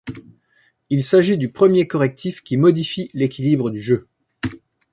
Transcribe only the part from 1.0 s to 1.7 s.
s'agit du